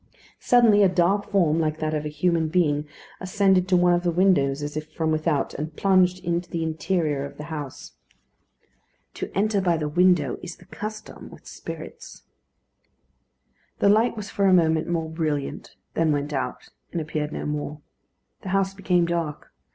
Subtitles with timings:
[0.39, 2.87] Suddenly a dark form, like that of a human being,
[3.19, 7.23] ascended to one of the windows, as if from without, and plunged into the interior
[7.23, 7.91] of the house.
[9.13, 12.23] To enter by the window is the custom with spirits.
[13.77, 17.81] The light was for a moment more brilliant, then went out, and appeared no more.
[18.41, 19.53] The house became dark.